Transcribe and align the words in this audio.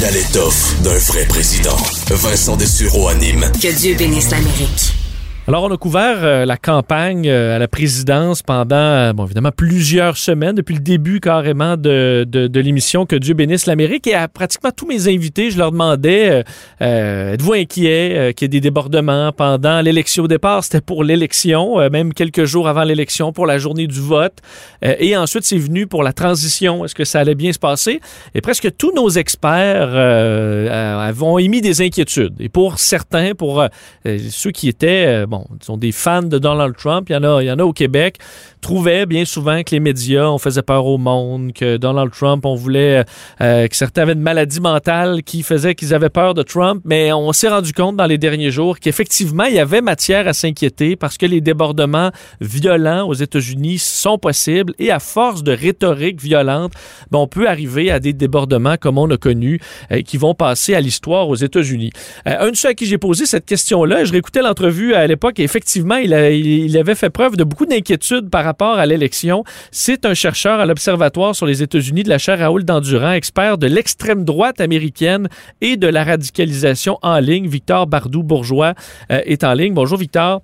Il 0.00 0.06
a 0.06 0.10
l'étoffe 0.12 0.80
d'un 0.80 0.96
vrai 0.96 1.26
président. 1.26 1.76
Vincent 2.08 2.56
Dessureau 2.56 3.08
anime. 3.08 3.52
Que 3.60 3.70
Dieu 3.70 3.94
bénisse 3.96 4.30
l'Amérique. 4.30 4.99
Alors, 5.48 5.64
on 5.64 5.72
a 5.72 5.76
couvert 5.78 6.18
euh, 6.22 6.44
la 6.44 6.58
campagne 6.58 7.26
euh, 7.26 7.56
à 7.56 7.58
la 7.58 7.66
présidence 7.66 8.42
pendant, 8.42 8.76
euh, 8.76 9.12
bon, 9.14 9.24
évidemment, 9.24 9.50
plusieurs 9.50 10.18
semaines, 10.18 10.54
depuis 10.54 10.74
le 10.74 10.80
début 10.80 11.18
carrément 11.18 11.78
de, 11.78 12.26
de, 12.28 12.60
l'émission 12.60 13.06
Que 13.06 13.16
Dieu 13.16 13.32
bénisse 13.32 13.64
l'Amérique. 13.64 14.06
Et 14.06 14.14
à 14.14 14.28
pratiquement 14.28 14.70
tous 14.70 14.86
mes 14.86 15.08
invités, 15.08 15.50
je 15.50 15.58
leur 15.58 15.72
demandais 15.72 16.44
êtes-vous 16.80 17.54
inquiet 17.54 18.34
qu'il 18.36 18.44
y 18.44 18.46
ait 18.46 18.48
des 18.48 18.60
débordements 18.60 19.32
pendant 19.32 19.80
l'élection? 19.80 20.24
Au 20.24 20.28
départ 20.28 20.62
C'était 20.62 20.82
pour 20.82 21.04
l'élection, 21.04 21.76
même 21.90 22.12
quelques 22.12 22.44
jours 22.44 22.68
avant 22.68 22.84
l'élection, 22.84 23.32
pour 23.32 23.46
la 23.46 23.58
journée 23.58 23.86
du 23.86 24.00
vote. 24.00 24.38
et 24.82 25.16
ensuite, 25.16 25.44
c'est 25.44 25.58
venu 25.58 25.86
pour 25.86 26.02
la 26.02 26.12
transition. 26.12 26.84
Est-ce 26.84 26.94
que 26.94 27.04
ça 27.04 27.20
allait 27.20 27.34
bien 27.34 27.52
se 27.52 27.58
passer? 27.58 28.00
Et 28.34 28.42
presque 28.42 28.76
tous 28.76 28.92
nos 28.94 29.08
experts 29.08 29.94
avons 29.94 31.38
émis 31.38 31.62
des 31.62 31.80
inquiétudes. 31.80 32.34
Et 32.40 32.50
pour 32.50 32.78
certains, 32.78 33.34
pour 33.34 33.64
ceux 34.04 34.50
qui 34.50 34.68
étaient, 34.68 35.26
bon, 35.26 35.39
sont 35.62 35.76
des 35.76 35.92
fans 35.92 36.22
de 36.22 36.38
Donald 36.38 36.76
Trump, 36.76 37.08
il 37.08 37.12
y 37.12 37.16
en 37.16 37.24
a, 37.24 37.42
il 37.42 37.46
y 37.46 37.50
en 37.50 37.58
a 37.58 37.64
au 37.64 37.72
Québec, 37.72 38.18
trouvaient 38.60 39.06
bien 39.06 39.24
souvent 39.24 39.62
que 39.62 39.70
les 39.72 39.80
médias, 39.80 40.26
on 40.28 40.38
faisait 40.38 40.62
peur 40.62 40.86
au 40.86 40.98
monde, 40.98 41.52
que 41.52 41.76
Donald 41.76 42.10
Trump, 42.12 42.44
on 42.44 42.54
voulait 42.54 43.04
euh, 43.40 43.68
que 43.68 43.76
certains 43.76 44.02
avaient 44.02 44.12
une 44.12 44.20
maladie 44.20 44.60
mentale 44.60 45.22
qui 45.22 45.42
faisait 45.42 45.74
qu'ils 45.74 45.94
avaient 45.94 46.10
peur 46.10 46.34
de 46.34 46.42
Trump, 46.42 46.82
mais 46.84 47.12
on 47.12 47.32
s'est 47.32 47.48
rendu 47.48 47.72
compte 47.72 47.96
dans 47.96 48.06
les 48.06 48.18
derniers 48.18 48.50
jours 48.50 48.78
qu'effectivement, 48.78 49.44
il 49.44 49.54
y 49.54 49.58
avait 49.58 49.80
matière 49.80 50.26
à 50.26 50.32
s'inquiéter 50.32 50.96
parce 50.96 51.16
que 51.16 51.26
les 51.26 51.40
débordements 51.40 52.10
violents 52.40 53.06
aux 53.06 53.14
États-Unis 53.14 53.78
sont 53.78 54.18
possibles 54.18 54.74
et 54.78 54.90
à 54.90 54.98
force 54.98 55.42
de 55.42 55.52
rhétorique 55.52 56.20
violente, 56.20 56.72
on 57.12 57.26
peut 57.26 57.48
arriver 57.48 57.90
à 57.90 58.00
des 58.00 58.12
débordements 58.14 58.76
comme 58.80 58.96
on 58.96 59.10
a 59.10 59.16
connu 59.16 59.60
euh, 59.92 60.02
qui 60.02 60.16
vont 60.16 60.34
passer 60.34 60.74
à 60.74 60.80
l'histoire 60.80 61.28
aux 61.28 61.34
États-Unis. 61.34 61.90
Euh, 62.26 62.46
un 62.46 62.50
de 62.50 62.56
ceux 62.56 62.68
à 62.68 62.74
qui 62.74 62.86
j'ai 62.86 62.98
posé 62.98 63.26
cette 63.26 63.44
question-là, 63.44 64.04
je 64.04 64.12
réécoutais 64.12 64.42
l'entrevue 64.42 64.94
à 64.94 65.06
l'époque 65.06 65.19
et 65.28 65.42
effectivement, 65.42 65.96
il, 65.96 66.12
il 66.12 66.76
avait 66.78 66.94
fait 66.94 67.10
preuve 67.10 67.36
de 67.36 67.44
beaucoup 67.44 67.66
d'inquiétude 67.66 68.30
par 68.30 68.44
rapport 68.44 68.78
à 68.78 68.86
l'élection. 68.86 69.44
C'est 69.70 70.04
un 70.06 70.14
chercheur 70.14 70.60
à 70.60 70.66
l'Observatoire 70.66 71.34
sur 71.34 71.46
les 71.46 71.62
États-Unis 71.62 72.02
de 72.02 72.08
la 72.08 72.18
chaire 72.18 72.38
Raoul 72.38 72.64
Dandurand, 72.64 73.12
expert 73.12 73.58
de 73.58 73.66
l'extrême 73.66 74.24
droite 74.24 74.60
américaine 74.60 75.28
et 75.60 75.76
de 75.76 75.86
la 75.86 76.04
radicalisation 76.04 76.98
en 77.02 77.18
ligne. 77.18 77.48
Victor 77.48 77.86
Bardou-Bourgeois 77.86 78.74
euh, 79.10 79.20
est 79.24 79.44
en 79.44 79.52
ligne. 79.52 79.74
Bonjour, 79.74 79.98
Victor. 79.98 80.42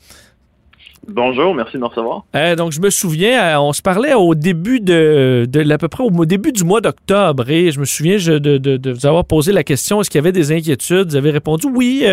Bonjour, 1.08 1.54
merci 1.54 1.74
de 1.74 1.78
me 1.78 1.86
recevoir. 1.86 2.24
Euh, 2.34 2.56
donc, 2.56 2.72
je 2.72 2.80
me 2.80 2.90
souviens, 2.90 3.40
euh, 3.40 3.60
on 3.60 3.72
se 3.72 3.82
parlait 3.82 4.14
au 4.14 4.34
début 4.34 4.80
de, 4.80 5.46
de 5.48 5.72
à 5.72 5.78
peu 5.78 5.88
près 5.88 6.02
au 6.02 6.24
début 6.24 6.52
du 6.52 6.64
mois 6.64 6.80
d'octobre 6.80 7.48
et 7.48 7.70
je 7.70 7.78
me 7.78 7.84
souviens 7.84 8.16
de, 8.16 8.92
vous 8.92 9.06
avoir 9.06 9.24
posé 9.24 9.52
la 9.52 9.62
question 9.62 10.00
est-ce 10.00 10.10
qu'il 10.10 10.18
y 10.18 10.24
avait 10.24 10.32
des 10.32 10.52
inquiétudes? 10.52 11.10
Vous 11.10 11.16
avez 11.16 11.30
répondu 11.30 11.66
oui. 11.72 12.06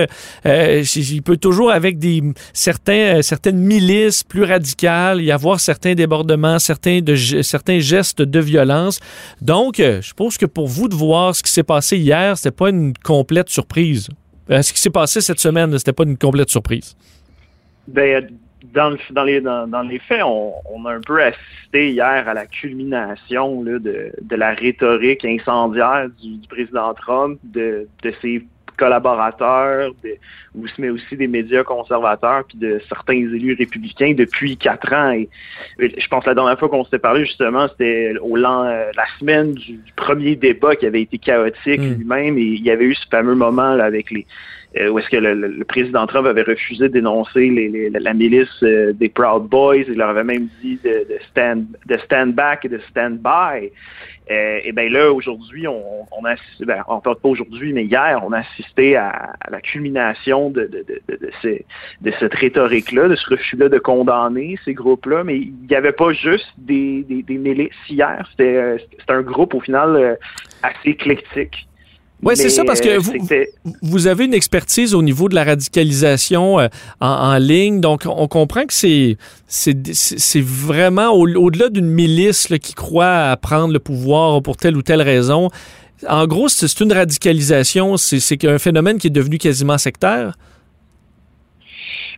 Euh, 0.45 0.84
il 0.95 1.22
peut 1.23 1.38
toujours, 1.38 1.72
avec 1.72 1.98
des 1.98 2.22
certains, 2.53 3.22
certaines 3.22 3.58
milices 3.58 4.23
plus 4.23 4.44
radicales, 4.44 5.22
y 5.22 5.31
avoir 5.31 5.59
certains 5.59 5.95
débordements, 5.95 6.59
certains, 6.59 7.02
de, 7.02 7.16
certains 7.16 7.80
gestes 7.80 8.22
de 8.22 8.40
violence. 8.40 9.00
Donc, 9.42 9.78
je 9.78 10.14
pense 10.14 10.38
que 10.38 10.45
pour 10.45 10.68
vous 10.68 10.88
de 10.88 10.95
voir 10.95 11.36
ce 11.36 11.42
qui 11.42 11.52
s'est 11.52 11.64
passé 11.64 11.97
hier, 11.97 12.38
c'était 12.38 12.52
pas 12.52 12.70
une 12.70 12.94
complète 13.03 13.50
surprise. 13.50 14.09
ce 14.50 14.73
qui 14.73 14.80
s'est 14.80 14.90
passé 14.90 15.22
cette 15.22 15.40
semaine, 15.40 15.78
c'était 15.78 15.94
pas 15.94 16.03
une 16.03 16.18
complète 16.18 16.50
surprise. 16.50 16.95
Ben, 17.88 18.28
dans, 18.73 18.95
dans, 19.11 19.23
les, 19.23 19.42
dans, 19.42 19.88
les 19.88 20.00
faits, 20.00 20.23
on, 20.23 20.86
a 20.86 20.94
un 20.94 21.02
peu 21.02 21.22
assisté 21.22 21.92
hier 21.92 22.28
à 22.28 22.33
la 22.33 22.45
culmination 22.45 23.61
de, 23.61 23.78
de, 23.78 24.36
la 24.36 24.53
rhétorique 24.53 25.25
incendiaire 25.25 26.08
du, 26.22 26.47
président 26.47 26.94
Trump, 26.94 27.39
de, 27.44 27.88
de 28.02 28.14
ses 28.22 28.45
collaborateurs, 28.78 29.91
de, 30.03 30.17
mais 30.78 30.89
aussi 30.89 31.16
des 31.16 31.28
médias 31.28 31.64
conservateurs, 31.64 32.44
puis 32.47 32.58
de 32.58 32.81
certains 32.89 33.14
élus 33.14 33.53
républicains 33.53 34.13
depuis 34.13 34.57
quatre 34.57 34.91
ans. 34.94 35.12
Et, 35.12 35.29
je 35.79 36.07
pense 36.07 36.23
que 36.23 36.29
la 36.29 36.35
dernière 36.35 36.57
fois 36.57 36.69
qu'on 36.69 36.84
s'était 36.84 37.00
parlé, 37.00 37.25
justement, 37.25 37.68
c'était 37.69 38.13
au 38.22 38.35
la 38.35 38.91
semaine 39.19 39.53
du, 39.53 39.79
premier 39.96 40.35
débat 40.35 40.75
qui 40.75 40.85
avait 40.85 41.02
été 41.02 41.18
chaotique 41.18 41.79
hmm. 41.79 41.94
lui-même, 41.97 42.38
et 42.38 42.41
il 42.41 42.63
y 42.63 42.72
avait 42.72 42.85
eu 42.85 42.96
ce 42.96 43.07
fameux 43.09 43.35
moment 43.35 43.73
là, 43.75 43.85
avec 43.85 44.09
les 44.12 44.22
euh, 44.22 44.62
où 44.75 44.97
est-ce 44.97 45.09
que 45.09 45.17
le, 45.17 45.63
président 45.66 46.07
Trump 46.07 46.25
avait 46.25 46.41
refusé 46.41 46.89
dénoncer 46.89 47.91
la 47.94 48.13
milice 48.13 48.50
euh, 48.63 48.91
des 48.94 49.09
Proud 49.09 49.47
Boys. 49.47 49.84
Il 49.88 49.97
leur 49.97 50.09
avait 50.09 50.23
même 50.23 50.47
dit 50.61 50.79
de, 50.84 51.06
stand, 51.29 51.66
de 51.85 51.97
stand 52.00 52.34
back 52.34 52.66
et 52.66 52.69
de 52.69 52.79
stand 52.89 53.19
by. 53.19 53.69
Euh, 54.31 54.59
et 54.63 54.72
bien 54.72 54.89
là, 54.89 55.11
aujourd'hui, 55.11 55.67
on, 55.67 56.07
on, 56.11 56.25
a 56.25 56.35
ben, 56.61 56.84
pas 56.88 57.17
aujourd'hui, 57.23 57.73
mais 57.73 57.84
hier, 57.85 58.19
on 58.25 58.31
a 58.31 58.39
assisté 58.39 58.95
à, 58.95 59.34
la 59.51 59.61
culmination 59.61 60.50
de, 60.50 60.69
cette 62.19 62.34
rhétorique-là, 62.34 63.09
de 63.09 63.16
ce 63.16 63.29
refus-là 63.29 63.69
de 63.69 63.78
condamner 63.78 64.57
ces 64.66 64.73
groupes-là. 64.73 65.23
Mais 65.23 65.38
il 65.38 65.53
n'y 65.69 65.75
avait 65.75 65.91
pas 65.91 66.13
juste 66.13 66.51
des, 66.57 67.05
milices 67.29 67.72
hier, 67.90 68.28
c'était 68.31 68.78
un 69.07 69.22
groupe 69.22 69.53
au 69.53 69.59
final 69.59 70.17
assez 70.63 70.90
éclectique. 70.90 71.67
Oui, 72.23 72.38
c'est 72.38 72.50
ça, 72.50 72.63
parce 72.63 72.81
que 72.81 72.97
vous, 72.97 73.13
vous 73.81 74.07
avez 74.07 74.25
une 74.25 74.34
expertise 74.34 74.94
au 74.94 75.01
niveau 75.01 75.29
de 75.29 75.35
la 75.35 75.44
radicalisation 75.44 76.59
euh, 76.59 76.67
en, 77.01 77.38
ligne, 77.38 77.81
donc 77.81 78.03
on 78.06 78.28
comprend 78.28 78.66
que 78.66 78.73
c'est 78.73 79.17
c'est 79.47 80.41
vraiment 80.41 81.11
au-delà 81.11 81.69
d'une 81.69 81.88
milice 81.88 82.47
qui 82.61 82.73
croit 82.73 83.29
à 83.31 83.38
prendre 83.38 83.73
le 83.73 83.79
pouvoir 83.79 84.41
pour 84.41 84.57
telle 84.57 84.78
ou 84.78 84.81
telle 84.81 85.01
raison. 85.01 85.50
En 86.09 86.25
gros, 86.28 86.50
c'est 86.50 86.79
une 86.79 86.91
radicalisation, 86.91 87.97
c'est 87.97 88.45
un 88.45 88.57
phénomène 88.57 88.97
qui 88.97 89.07
est 89.07 89.11
devenu 89.11 89.38
quasiment 89.38 89.78
sectaire. 89.78 90.34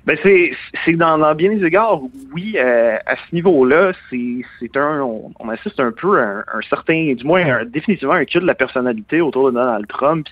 Ben 0.06 0.18
c'est 0.24 0.94
dans, 0.94 1.34
bien 1.34 1.56
des 1.56 1.66
égards, 1.66 2.00
oui, 2.32 2.56
euh, 2.58 2.98
à 3.08 3.16
ce 3.16 3.34
niveau-là, 3.34 3.92
c'est 4.12 4.78
un 4.78 5.02
on, 5.02 5.50
assiste 5.50 5.80
un 5.80 5.92
peu 5.92 6.22
à 6.22 6.44
un, 6.54 6.62
certain, 6.70 7.14
du 7.14 7.24
moins 7.24 7.66
définitivement 7.66 8.14
un 8.14 8.26
culte 8.26 8.44
de 8.44 8.48
la 8.48 8.54
personnalité 8.56 9.22
autour 9.22 9.52
de 9.52 9.56
Donald 9.56 9.88
Trump. 9.88 10.28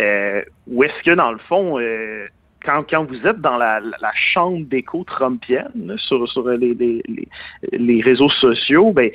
Euh, 0.00 0.42
où 0.66 0.82
est-ce 0.82 1.00
que 1.04 1.12
dans 1.12 1.30
le 1.30 1.38
fond, 1.38 1.78
euh, 1.78 2.26
quand, 2.64 3.04
vous 3.04 3.26
êtes 3.26 3.40
dans 3.40 3.56
la, 3.56 3.80
chambre 4.14 4.64
d'écho 4.66 5.04
trumpienne 5.04 5.94
sur, 5.98 6.24
les, 6.48 8.02
réseaux 8.02 8.30
sociaux, 8.30 8.92
ben, 8.92 9.10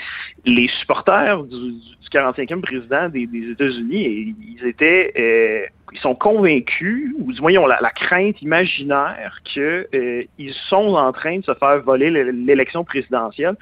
les 0.46 0.68
supporters 0.80 1.44
du, 1.44 1.72
du 1.72 2.10
45e 2.12 2.62
président 2.62 3.10
des, 3.10 3.28
des 3.28 3.52
États-Unis, 3.52 4.36
ils 4.58 4.68
étaient 4.68 5.14
euh, 5.18 5.66
ils 5.92 6.00
sont 6.00 6.16
convaincus, 6.16 7.12
ou 7.18 7.32
du 7.32 7.42
moins 7.42 7.52
ils 7.52 7.58
ont 7.58 7.68
la, 7.68 7.92
crainte 7.92 8.42
imaginaire 8.42 9.40
qu'ils 9.44 9.88
euh, 9.94 10.24
sont 10.68 10.96
en 10.96 11.12
train 11.12 11.40
de 11.40 11.46
se 11.46 11.54
faire 11.56 11.82
voler 11.82 12.12
l'élection 12.12 12.84
présidentielle. 12.84 13.56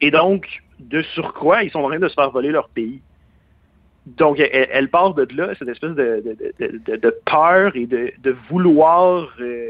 Et 0.00 0.10
donc, 0.10 0.46
de 0.80 1.02
surcroît, 1.02 1.62
ils 1.62 1.70
sont 1.70 1.80
en 1.80 1.88
train 1.88 1.98
de 1.98 2.08
se 2.08 2.14
faire 2.14 2.30
voler 2.30 2.50
leur 2.50 2.68
pays. 2.68 3.00
Donc, 4.16 4.38
elle, 4.40 4.88
part 4.88 5.14
de 5.14 5.26
là, 5.36 5.54
cette 5.58 5.68
espèce 5.68 5.92
de, 5.92 6.22
de, 6.58 7.14
peur 7.24 7.76
et 7.76 7.86
de, 7.86 8.36
vouloir... 8.48 9.34
Euh, 9.40 9.68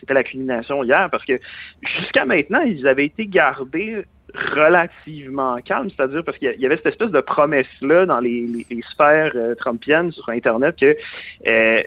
c'était 0.00 0.14
la 0.14 0.24
culmination 0.24 0.82
hier, 0.84 1.08
parce 1.10 1.24
que 1.24 1.38
jusqu'à 1.82 2.24
maintenant, 2.24 2.60
ils 2.60 2.86
avaient 2.86 3.06
été 3.06 3.26
gardés 3.26 4.04
relativement 4.34 5.58
calmes, 5.60 5.88
c'est-à-dire 5.90 6.22
parce 6.24 6.38
qu'il 6.38 6.54
y 6.58 6.66
avait 6.66 6.76
cette 6.76 6.86
espèce 6.86 7.10
de 7.10 7.20
promesse-là 7.20 8.06
dans 8.06 8.20
les, 8.20 8.66
sphères 8.90 9.32
euh, 9.34 9.54
trumpiennes 9.54 10.12
sur 10.12 10.28
Internet 10.28 10.76
que 10.78 10.96
euh, 11.46 11.82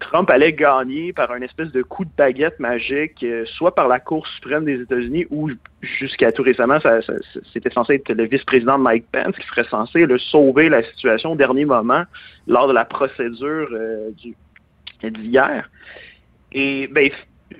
Trump 0.00 0.28
allait 0.30 0.52
gagner 0.52 1.12
par 1.12 1.30
un 1.30 1.40
espèce 1.40 1.70
de 1.70 1.82
coup 1.82 2.04
de 2.04 2.10
baguette 2.16 2.58
magique, 2.58 3.22
euh, 3.22 3.44
soit 3.46 3.74
par 3.74 3.88
la 3.88 4.00
Cour 4.00 4.26
suprême 4.26 4.64
des 4.64 4.80
États-Unis 4.80 5.26
ou 5.30 5.50
jusqu'à 5.80 6.32
tout 6.32 6.42
récemment, 6.42 6.78
c'était 7.52 7.70
censé 7.70 7.94
être 7.94 8.12
le 8.12 8.24
vice-président 8.24 8.78
Mike 8.78 9.06
Pence 9.12 9.36
qui 9.36 9.46
serait 9.46 9.68
censé 9.68 10.06
le 10.06 10.18
sauver 10.18 10.68
la 10.68 10.82
situation 10.82 11.32
au 11.32 11.36
dernier 11.36 11.64
moment 11.64 12.04
lors 12.46 12.66
de 12.66 12.72
la 12.72 12.84
procédure 12.84 13.68
du 14.16 14.34
d'hier. 15.02 15.70
Et 16.50 16.88
ben, 16.88 17.08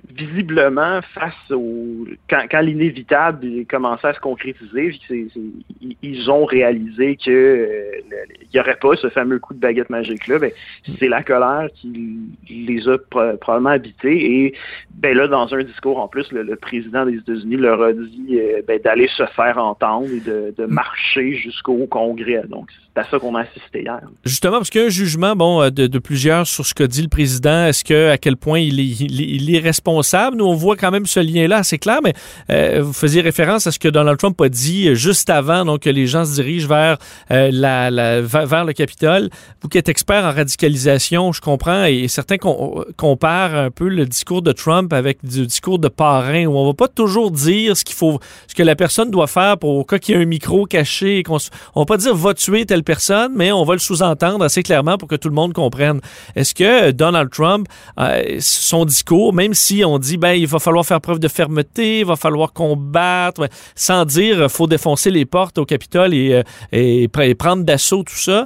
visiblement, 0.09 0.99
face 1.13 1.51
au 1.51 2.05
quand, 2.29 2.43
quand 2.49 2.61
l'inévitable 2.61 3.65
commençait 3.69 4.07
à 4.07 4.13
se 4.13 4.19
concrétiser, 4.19 4.99
ils 6.01 6.31
ont 6.31 6.45
réalisé 6.45 7.15
que 7.15 7.29
euh, 7.31 7.91
il 8.41 8.47
n'y 8.53 8.59
aurait 8.59 8.77
pas 8.77 8.95
ce 8.95 9.09
fameux 9.09 9.39
coup 9.39 9.53
de 9.53 9.59
baguette 9.59 9.89
magique-là. 9.89 10.39
Ben, 10.39 10.51
c'est 10.99 11.07
la 11.07 11.23
colère 11.23 11.67
qui 11.75 12.19
les 12.49 12.87
a 12.87 12.97
probablement 12.97 13.69
habités. 13.69 14.45
Et 14.45 14.53
ben 14.93 15.15
là, 15.15 15.27
dans 15.27 15.53
un 15.53 15.63
discours 15.63 15.99
en 15.99 16.07
plus, 16.07 16.31
le, 16.31 16.55
président 16.55 17.05
des 17.05 17.17
États-Unis 17.17 17.57
leur 17.57 17.81
a 17.81 17.93
dit 17.93 18.39
euh, 18.39 18.61
ben, 18.67 18.79
d'aller 18.81 19.07
se 19.15 19.25
faire 19.27 19.57
entendre 19.57 20.09
et 20.11 20.19
de, 20.19 20.53
de 20.57 20.65
marcher 20.65 21.33
jusqu'au 21.33 21.87
Congrès. 21.87 22.43
Donc, 22.49 22.69
c'est 22.93 23.01
à 23.01 23.03
ça 23.05 23.19
qu'on 23.19 23.35
a 23.35 23.41
assisté 23.41 23.81
hier. 23.81 24.01
Justement, 24.25 24.57
parce 24.57 24.69
qu'il 24.69 24.81
y 24.81 24.83
a 24.83 24.87
un 24.87 24.91
jugement 24.91 25.35
bon, 25.35 25.61
euh, 25.61 25.69
de, 25.69 25.99
plusieurs 25.99 26.47
sur 26.47 26.65
ce 26.65 26.73
qu'a 26.73 26.87
dit 26.87 27.01
le 27.01 27.07
président. 27.07 27.65
Est-ce 27.65 27.83
que 27.83 28.09
à 28.09 28.17
quel 28.17 28.35
point 28.35 28.59
il 28.59 28.79
est, 28.79 29.01
il, 29.01 29.55
est, 29.55 29.59
Nous, 30.35 30.45
on 30.45 30.55
voit 30.55 30.75
quand 30.75 30.91
même 30.91 31.05
ce 31.05 31.19
lien-là 31.19 31.57
assez 31.57 31.77
clair, 31.77 31.99
mais 32.03 32.13
euh, 32.49 32.81
vous 32.83 32.93
faisiez 32.93 33.21
référence 33.21 33.67
à 33.67 33.71
ce 33.71 33.79
que 33.79 33.87
Donald 33.87 34.17
Trump 34.17 34.39
a 34.41 34.49
dit 34.49 34.95
juste 34.95 35.29
avant 35.29 35.65
donc, 35.65 35.81
que 35.81 35.89
les 35.89 36.07
gens 36.07 36.25
se 36.25 36.35
dirigent 36.35 36.67
vers, 36.67 36.97
euh, 37.31 37.49
la, 37.51 38.21
vers 38.21 38.65
le 38.65 38.73
Capitole. 38.73 39.29
Vous 39.61 39.69
qui 39.69 39.77
êtes 39.77 39.89
expert 39.89 40.23
en 40.23 40.31
radicalisation, 40.31 41.31
je 41.31 41.41
comprends, 41.41 41.85
et 41.85 42.07
certains 42.07 42.37
comparent 42.37 43.55
un 43.55 43.71
peu 43.71 43.87
le 43.87 44.05
discours 44.05 44.41
de 44.41 44.51
Trump 44.51 44.93
avec 44.93 45.19
du 45.23 45.45
discours 45.45 45.79
de 45.79 45.87
parrain, 45.87 46.45
où 46.45 46.57
on 46.57 46.65
va 46.65 46.73
pas 46.73 46.87
toujours 46.87 47.31
dire 47.31 47.75
ce 47.75 47.83
qu'il 47.83 47.95
faut, 47.95 48.19
ce 48.47 48.55
que 48.55 48.63
la 48.63 48.75
personne 48.75 49.11
doit 49.11 49.27
faire 49.27 49.57
pour 49.57 49.85
qu'il 49.87 50.15
y 50.15 50.17
ait 50.17 50.21
un 50.21 50.25
micro 50.25 50.65
caché. 50.65 51.23
Qu'on, 51.23 51.37
on 51.75 51.81
va 51.81 51.85
pas 51.85 51.97
dire 51.97 52.15
va 52.15 52.33
tuer 52.33 52.65
telle 52.65 52.83
personne, 52.83 53.33
mais 53.35 53.51
on 53.51 53.63
va 53.63 53.73
le 53.73 53.79
sous-entendre 53.79 54.43
assez 54.43 54.63
clairement 54.63 54.97
pour 54.97 55.07
que 55.07 55.15
tout 55.15 55.29
le 55.29 55.35
monde 55.35 55.53
comprenne. 55.53 55.99
Est-ce 56.35 56.53
que 56.53 56.91
Donald 56.91 57.29
Trump, 57.29 57.67
euh, 57.99 58.37
son 58.39 58.85
discours, 58.85 59.33
même 59.33 59.53
si 59.53 59.68
on 59.85 59.99
dit 59.99 60.17
ben 60.17 60.33
il 60.33 60.47
va 60.47 60.59
falloir 60.59 60.85
faire 60.85 61.01
preuve 61.01 61.19
de 61.19 61.27
fermeté, 61.27 61.99
il 61.99 62.05
va 62.05 62.15
falloir 62.15 62.53
combattre, 62.53 63.47
sans 63.75 64.05
dire 64.05 64.49
faut 64.49 64.67
défoncer 64.67 65.11
les 65.11 65.25
portes 65.25 65.57
au 65.57 65.65
Capitole 65.65 66.13
et, 66.13 66.43
euh, 66.73 67.33
prendre 67.35 67.63
d'assaut 67.63 68.03
tout 68.03 68.17
ça, 68.17 68.45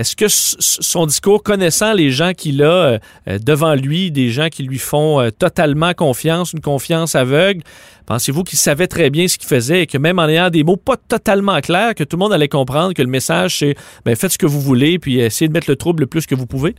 est-ce 0.00 0.16
que 0.16 0.26
son 0.28 1.04
discours, 1.04 1.42
connaissant 1.42 1.92
les 1.92 2.10
gens 2.10 2.32
qu'il 2.32 2.62
a 2.62 2.72
euh, 2.72 2.98
euh, 3.28 3.38
devant 3.38 3.74
lui, 3.74 4.10
des 4.10 4.30
gens 4.30 4.48
qui 4.48 4.62
lui 4.62 4.78
font 4.78 5.20
euh, 5.20 5.30
totalement 5.30 5.92
confiance, 5.92 6.54
une 6.54 6.60
confiance 6.60 7.14
aveugle, 7.14 7.62
pensez-vous 8.06 8.42
qu'il 8.42 8.58
savait 8.58 8.86
très 8.86 9.10
bien 9.10 9.28
ce 9.28 9.36
qu'il 9.36 9.46
faisait 9.46 9.82
et 9.82 9.86
que 9.86 9.98
même 9.98 10.18
en 10.18 10.26
ayant 10.26 10.48
des 10.48 10.64
mots 10.64 10.78
pas 10.78 10.96
totalement 10.96 11.60
clairs, 11.60 11.94
que 11.94 12.04
tout 12.04 12.16
le 12.16 12.20
monde 12.20 12.32
allait 12.32 12.48
comprendre 12.48 12.94
que 12.94 13.02
le 13.02 13.08
message 13.08 13.58
c'est 13.58 13.74
ben, 14.06 14.16
faites 14.16 14.32
ce 14.32 14.38
que 14.38 14.46
vous 14.46 14.62
voulez 14.62 14.98
puis 14.98 15.18
essayez 15.18 15.48
de 15.48 15.52
mettre 15.52 15.68
le 15.68 15.76
trouble 15.76 16.04
le 16.04 16.06
plus 16.06 16.24
que 16.24 16.34
vous 16.34 16.46
pouvez? 16.46 16.74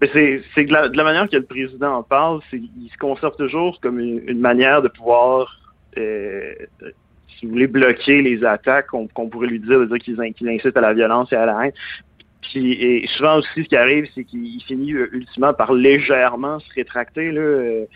C'est 0.00 0.64
de 0.64 0.72
la, 0.72 1.04
manière 1.04 1.28
que 1.28 1.36
le 1.36 1.44
président 1.44 1.96
en 1.96 2.02
parle, 2.02 2.40
il 2.52 2.90
se 2.92 2.98
conserve 2.98 3.36
toujours 3.36 3.80
comme 3.80 3.98
une, 4.00 4.40
manière 4.40 4.82
de 4.82 4.88
pouvoir 4.88 5.60
si 5.96 7.46
vous 7.46 7.52
voulez, 7.52 7.66
bloquer 7.66 8.22
les 8.22 8.44
attaques 8.44 8.88
qu'on 8.88 9.28
pourrait 9.28 9.48
lui 9.48 9.60
dire, 9.60 9.80
de 9.80 9.86
dire 9.86 9.98
qu'ils 9.98 10.48
incitent 10.48 10.76
à 10.76 10.80
la 10.80 10.92
violence 10.92 11.32
et 11.32 11.36
à 11.36 11.46
la 11.46 11.66
haine. 11.66 11.72
Et 12.54 13.06
souvent 13.16 13.38
aussi, 13.38 13.64
ce 13.64 13.68
qui 13.68 13.76
arrive, 13.76 14.06
c'est 14.14 14.24
qu'il 14.24 14.62
finit 14.62 14.92
euh, 14.92 15.08
ultimement 15.12 15.54
par 15.54 15.72
légèrement 15.72 16.60
se 16.60 16.72
rétracter. 16.74 17.32
Euh, 17.34 17.86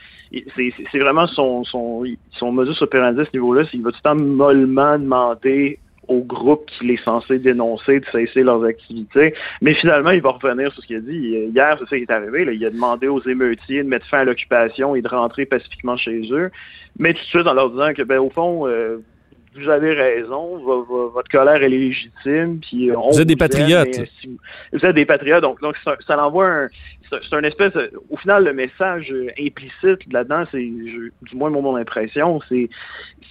c'est 0.57 0.99
vraiment 0.99 1.27
son, 1.27 1.65
son, 1.65 2.05
son 2.33 2.53
modus 2.53 2.81
operandi 2.81 3.21
à 3.21 3.25
ce 3.25 3.31
niveau-là, 3.35 3.65
c'est 3.65 3.73
qu'il 3.73 3.83
va 3.83 3.93
tout 3.93 3.99
le 4.03 4.11
temps 4.11 4.17
mollement 4.17 4.99
demander 4.99 5.79
au 6.09 6.21
groupe 6.21 6.67
qu'il 6.67 6.91
est 6.91 7.03
censé 7.05 7.39
dénoncer 7.39 8.01
de 8.01 8.07
cesser 8.07 8.43
leurs 8.43 8.65
activités. 8.65 9.35
Mais 9.61 9.75
finalement, 9.75 10.11
il 10.11 10.23
va 10.23 10.31
revenir 10.31 10.73
sur 10.73 10.83
ce 10.83 10.87
qu'il 10.87 10.97
a 10.97 11.01
dit. 11.01 11.51
Hier, 11.55 11.77
c'est 11.79 11.89
ça 11.89 11.97
qui 11.97 12.03
est 12.03 12.11
arrivé. 12.11 12.45
Là. 12.45 12.53
Il 12.53 12.65
a 12.65 12.71
demandé 12.71 13.09
aux 13.09 13.23
émeutiers 13.23 13.83
de 13.83 13.89
mettre 13.89 14.07
fin 14.07 14.21
à 14.21 14.25
l'occupation 14.25 14.95
et 14.95 15.03
de 15.03 15.09
rentrer 15.09 15.47
pacifiquement 15.47 15.97
chez 15.97 16.33
eux. 16.33 16.51
Mais 16.99 17.13
tout 17.13 17.21
de 17.21 17.27
suite, 17.27 17.47
en 17.47 17.55
leur 17.55 17.71
disant 17.71 17.93
que, 17.95 18.03
ben, 18.03 18.19
au 18.19 18.31
fond, 18.31 18.67
euh, 18.67 18.99
vous 19.57 19.69
avez 19.69 19.95
raison, 19.95 20.59
votre 20.59 21.29
colère 21.31 21.63
est 21.63 21.69
légitime. 21.69 22.59
Puis 22.61 22.91
on 22.93 23.11
vous 23.11 23.21
êtes 23.21 23.29
des 23.29 23.37
patriotes. 23.37 24.01
vous, 24.73 24.85
êtes 24.85 24.95
des 24.95 25.07
patriotes, 25.07 25.43
donc, 25.43 25.61
donc 25.61 25.77
ça, 25.85 25.97
ça 26.07 26.17
l'envoie 26.17 26.47
un. 26.47 26.69
C'est 27.11 27.35
un 27.35 27.43
espèce. 27.43 27.73
Au 28.11 28.17
final, 28.19 28.45
le 28.45 28.53
message 28.53 29.15
implicite 29.41 30.13
là-dedans, 30.13 30.45
c'est, 30.51 30.59
du 30.59 31.13
moins 31.35 31.49
mon, 31.49 31.77
impression, 31.77 32.41
c'est, 32.49 32.69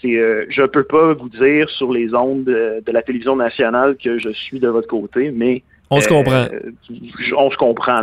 c'est, 0.02 0.16
euh, 0.16 0.46
je 0.50 0.64
peux 0.64 0.84
pas 0.84 1.14
vous 1.14 1.30
dire 1.30 1.70
sur 1.70 1.94
les 1.94 2.14
ondes 2.16 2.46
de, 2.46 2.92
la 2.92 3.02
télévision 3.04 3.36
nationale 3.36 3.96
que 4.04 4.18
je 4.18 4.30
suis 4.30 4.60
de 4.60 4.68
votre 4.68 4.88
côté, 4.88 5.32
mais 5.32 5.62
on 5.90 6.02
se 6.02 6.08
comprend. 6.08 6.48
Euh, 6.52 6.72
on 7.38 7.52
se 7.52 7.58
comprend. 7.58 8.02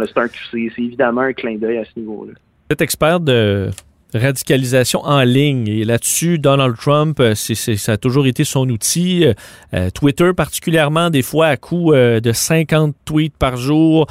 C'est, 0.50 0.60
évidemment 0.78 1.22
un 1.22 1.32
clin 1.32 1.56
d'œil 1.56 1.78
à 1.78 1.84
ce 1.84 1.98
niveau-là. 1.98 2.32
Vous 2.34 2.72
êtes 2.72 2.80
expert 2.80 3.18
de 3.20 3.70
radicalisation 4.14 5.00
en 5.04 5.22
ligne. 5.22 5.68
Et 5.68 5.84
là-dessus, 5.84 6.38
Donald 6.38 6.76
Trump, 6.76 7.18
euh, 7.20 7.34
ça 7.34 7.92
a 7.92 7.96
toujours 7.96 8.26
été 8.26 8.44
son 8.44 8.68
outil. 8.68 9.24
Euh, 9.24 9.34
euh, 9.74 9.90
Twitter 9.90 10.30
particulièrement, 10.36 11.10
des 11.10 11.22
fois 11.22 11.48
à 11.48 11.56
coup 11.56 11.92
de 11.94 12.32
50 12.32 12.94
tweets 13.04 13.36
par 13.36 13.56
jour 13.56 14.06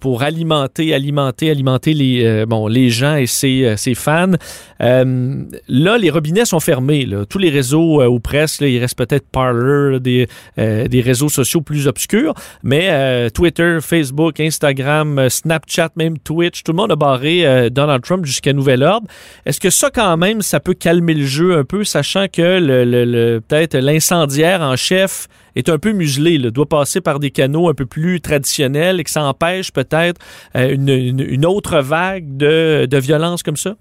pour 0.00 0.22
alimenter, 0.22 0.94
alimenter, 0.94 1.50
alimenter 1.50 1.94
les, 1.94 2.44
bon, 2.46 2.66
les 2.66 2.90
gens 2.90 3.16
et 3.16 3.26
ses, 3.26 3.74
ses 3.76 3.94
fans. 3.94 4.32
là, 4.80 5.98
les 5.98 6.10
robinets 6.10 6.44
sont 6.44 6.60
fermés. 6.60 7.06
Tous 7.28 7.38
les 7.38 7.50
réseaux 7.50 8.02
ou 8.04 8.20
presque, 8.20 8.62
il 8.62 8.78
reste 8.78 8.98
peut-être 8.98 9.26
Parler, 9.30 10.00
des, 10.00 10.28
des 10.56 11.00
réseaux 11.00 11.28
sociaux 11.28 11.60
plus 11.60 11.86
obscurs. 11.86 12.34
Mais 12.62 13.30
Twitter, 13.30 13.78
Facebook, 13.80 14.40
Instagram, 14.40 15.28
Snapchat, 15.28 15.90
même 15.96 16.18
Twitch, 16.18 16.62
tout 16.62 16.72
le 16.72 16.76
monde 16.76 16.92
a 16.92 16.96
barré 16.96 17.70
Donald 17.70 18.02
Trump 18.02 18.24
jusqu'à 18.24 18.52
nouvel 18.52 18.82
ordre. 18.82 19.03
Est-ce 19.46 19.60
que 19.60 19.70
ça, 19.70 19.90
quand 19.90 20.16
même, 20.16 20.42
ça 20.42 20.60
peut 20.60 20.74
calmer 20.74 21.14
le 21.14 21.24
jeu 21.24 21.56
un 21.56 21.64
peu, 21.64 21.84
sachant 21.84 22.26
que 22.26 23.38
peut-être 23.40 23.76
l'incendiaire 23.76 24.60
en 24.62 24.76
chef 24.76 25.28
est 25.56 25.68
un 25.68 25.78
peu 25.78 25.92
muselé, 25.92 26.38
doit 26.38 26.66
passer 26.66 27.00
par 27.00 27.20
des 27.20 27.30
canaux 27.30 27.68
un 27.68 27.74
peu 27.74 27.86
plus 27.86 28.20
traditionnels 28.20 29.00
et 29.00 29.04
que 29.04 29.10
ça 29.10 29.22
empêche 29.24 29.72
peut-être 29.72 30.20
euh, 30.56 30.74
une, 30.74 31.46
autre 31.46 31.78
vague 31.80 32.36
de, 32.36 32.98
violence 32.98 33.42
comme 33.42 33.56
ça? 33.56 33.76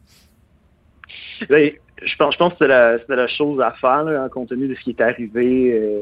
Ben, 1.49 1.71
je 2.01 2.15
pense, 2.17 2.33
je 2.33 2.37
pense 2.37 2.53
que 2.55 2.65
la, 2.65 2.97
la, 3.07 3.27
chose 3.27 3.61
à 3.61 3.71
faire 3.71 4.05
en 4.05 4.29
compte 4.29 4.49
tenu 4.49 4.67
de 4.67 4.75
ce 4.75 4.81
qui 4.81 4.91
est 4.91 5.01
arrivé 5.01 5.73
euh, 5.73 5.99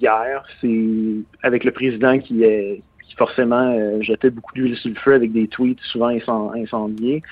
hier. 0.00 0.44
C'est 0.60 1.24
avec 1.42 1.64
le 1.64 1.70
président 1.70 2.18
qui 2.18 2.44
est 2.44 2.82
qui 3.08 3.16
forcément 3.16 3.74
euh, 3.74 4.00
jetait 4.02 4.30
beaucoup 4.30 4.54
d'huile 4.54 4.76
sur 4.76 4.90
le 4.90 4.96
feu 4.96 5.14
avec 5.14 5.32
des 5.32 5.48
tweets 5.48 5.80
souvent 5.80 6.08
incendiés. 6.54 7.22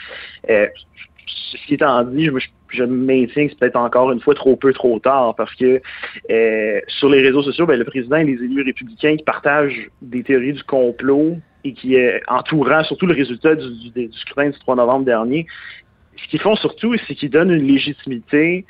Euh, 0.49 0.67
ce 1.27 1.67
qui 1.67 1.75
étant 1.75 2.03
dit, 2.05 2.27
je, 2.27 2.49
je 2.71 2.85
maintiens 2.85 3.47
que 3.47 3.53
c'est 3.53 3.59
peut-être 3.59 3.77
encore 3.77 4.11
une 4.11 4.21
fois 4.21 4.35
trop 4.35 4.57
peu, 4.57 4.73
trop 4.73 4.99
tard, 4.99 5.35
parce 5.37 5.55
que 5.55 5.81
euh, 6.31 6.81
sur 6.89 7.11
les 7.11 7.21
réseaux 7.21 7.43
sociaux, 7.43 7.67
ben, 7.67 7.79
le 7.79 7.85
président 7.85 8.17
et 8.17 8.25
les 8.25 8.43
élus 8.43 8.63
républicains 8.63 9.17
qui 9.17 9.25
partagent 9.25 9.91
des 10.01 10.23
théories 10.23 10.55
du 10.55 10.65
complot 10.65 11.37
et 11.65 11.73
qui, 11.73 11.97
est 11.97 12.23
entourant 12.29 12.83
surtout 12.85 13.07
le 13.07 13.15
résultat 13.15 13.55
du, 13.55 14.11
scrutin 14.13 14.51
du 14.51 14.59
3 14.59 14.77
novembre 14.77 15.05
dernier, 15.05 15.47
ce 16.17 16.29
qu'ils 16.29 16.41
font 16.41 16.57
surtout, 16.57 16.95
c'est 17.07 17.15
qu'ils 17.15 17.31
donnent 17.31 17.51
une 17.51 17.67
légitimité 17.67 18.65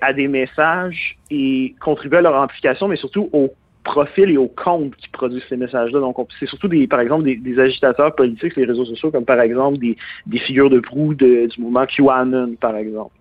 à 0.00 0.12
des 0.12 0.26
messages 0.26 1.16
et 1.30 1.74
contribuent 1.80 2.16
à 2.16 2.22
leur 2.22 2.34
amplification, 2.34 2.88
mais 2.88 2.96
surtout 2.96 3.30
au 3.32 3.54
profils 3.84 4.30
et 4.30 4.36
aux 4.36 4.48
comptes 4.48 4.96
qui 4.96 5.08
produisent 5.08 5.44
ces 5.48 5.56
messages-là. 5.56 6.00
Donc, 6.00 6.16
c'est 6.40 6.46
surtout 6.46 6.68
des, 6.68 6.86
par 6.86 7.00
exemple, 7.00 7.24
des, 7.24 7.58
agitateurs 7.58 8.14
politiques 8.14 8.52
sur 8.52 8.62
les 8.62 8.66
réseaux 8.66 8.86
sociaux, 8.86 9.10
comme 9.10 9.24
par 9.24 9.40
exemple 9.40 9.78
des, 9.78 9.96
figures 10.38 10.70
de 10.70 10.80
proue 10.80 11.14
du 11.14 11.48
mouvement 11.58 11.86
QAnon, 11.86 12.56
par 12.60 12.76
exemple. 12.76 13.12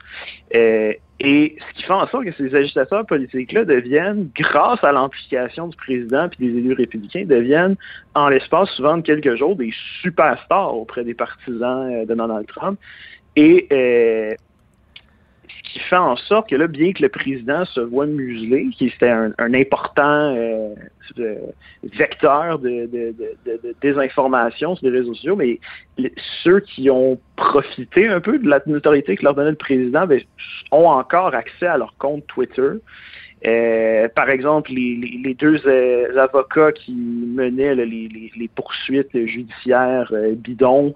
Euh, 0.56 0.94
et 1.20 1.56
ce 1.58 1.78
qui 1.78 1.84
fait 1.84 1.94
en 1.94 2.08
sorte 2.08 2.26
que 2.26 2.34
ces 2.34 2.54
agitateurs 2.56 3.06
politiques-là 3.06 3.66
deviennent, 3.66 4.30
grâce 4.36 4.84
à 4.84 4.92
l'amplification 4.92 5.68
du 5.68 5.78
président 5.78 6.26
et 6.26 6.48
des 6.48 6.58
élus 6.58 6.74
républicains, 6.74 7.26
deviennent, 7.26 7.76
en 8.16 8.30
l'espace 8.30 8.70
souvent 8.72 8.98
de 8.98 9.02
quelques 9.02 9.36
jours, 9.36 9.56
des 9.56 9.72
superstars 10.02 10.76
auprès 10.76 11.04
des 11.04 11.14
partisans 11.14 11.92
euh, 11.94 12.06
de 12.06 12.14
Donald 12.14 12.48
Trump. 12.48 12.80
Et 13.36 13.68
euh, 13.72 14.32
qui 15.64 15.80
fait 15.80 15.98
en 15.98 16.16
sorte 16.16 16.50
que 16.50 16.56
là, 16.56 16.68
bien 16.68 16.94
que 16.94 17.02
le 17.02 17.10
président 17.10 17.66
se 17.66 17.80
voit 17.80 18.06
muselé, 18.06 18.70
qui 18.78 18.88
était 18.88 19.10
un, 19.10 19.34
important 19.40 20.36
euh, 20.36 20.74
vecteur 21.98 22.60
de, 22.60 22.90
désinformation 23.82 24.76
sur 24.76 24.86
les 24.86 25.00
réseaux 25.00 25.14
sociaux, 25.14 25.36
mais 25.36 25.60
ceux 26.44 26.60
qui 26.60 26.90
ont 26.90 27.20
profité 27.36 28.08
un 28.08 28.22
peu 28.22 28.38
de 28.40 28.48
la 28.48 28.62
notoriété 28.66 29.16
que 29.16 29.24
leur 29.24 29.36
donnait 29.36 29.52
le 29.52 29.56
président 29.56 30.06
ben, 30.06 30.22
ont 30.72 30.88
encore 30.88 31.34
accès 31.34 31.68
à 31.68 31.78
leur 31.78 31.96
compte 31.98 32.26
Twitter. 32.28 32.70
Euh, 33.46 34.08
par 34.16 34.30
exemple, 34.30 34.72
les, 34.72 35.36
deux 35.38 35.60
euh, 35.66 36.18
avocats 36.18 36.72
qui 36.72 36.94
menaient 36.94 37.76
les, 37.76 38.50
poursuites 38.56 39.26
judiciaires 39.26 40.14
bidons 40.38 40.94